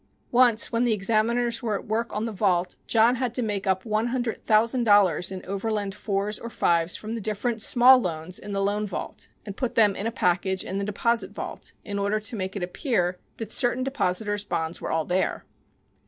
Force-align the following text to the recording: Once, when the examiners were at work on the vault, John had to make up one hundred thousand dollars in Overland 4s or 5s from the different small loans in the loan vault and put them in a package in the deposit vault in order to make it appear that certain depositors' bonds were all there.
Once, 0.31 0.71
when 0.71 0.83
the 0.83 0.93
examiners 0.93 1.61
were 1.61 1.75
at 1.79 1.85
work 1.85 2.11
on 2.11 2.25
the 2.25 2.31
vault, 2.31 2.75
John 2.87 3.17
had 3.17 3.35
to 3.35 3.43
make 3.43 3.67
up 3.67 3.85
one 3.85 4.07
hundred 4.07 4.43
thousand 4.43 4.83
dollars 4.83 5.29
in 5.29 5.45
Overland 5.45 5.93
4s 5.93 6.39
or 6.41 6.49
5s 6.49 6.97
from 6.97 7.13
the 7.13 7.21
different 7.21 7.61
small 7.61 7.99
loans 8.01 8.39
in 8.39 8.51
the 8.51 8.63
loan 8.63 8.87
vault 8.87 9.27
and 9.45 9.55
put 9.55 9.75
them 9.75 9.95
in 9.95 10.07
a 10.07 10.11
package 10.11 10.63
in 10.63 10.79
the 10.79 10.83
deposit 10.83 11.29
vault 11.29 11.73
in 11.85 11.99
order 11.99 12.19
to 12.19 12.35
make 12.35 12.55
it 12.55 12.63
appear 12.63 13.19
that 13.37 13.51
certain 13.51 13.83
depositors' 13.83 14.43
bonds 14.43 14.81
were 14.81 14.89
all 14.89 15.05
there. 15.05 15.45